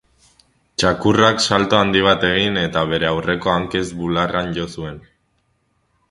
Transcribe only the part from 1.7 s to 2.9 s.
handi bat egin eta